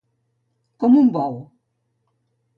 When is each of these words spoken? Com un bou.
Com 0.85 0.95
un 1.03 1.11
bou. 1.19 1.39